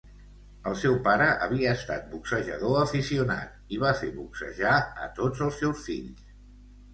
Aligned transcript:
El 0.69 0.75
seu 0.83 0.95
pare 1.07 1.25
havia 1.47 1.73
estat 1.79 2.07
boxejador 2.13 2.79
aficionat 2.85 3.75
i 3.77 3.79
va 3.85 3.93
fer 4.01 4.11
boxejar 4.17 4.73
a 5.05 5.11
tots 5.21 5.45
els 5.49 5.61
seus 5.63 5.85
fills. 5.91 6.27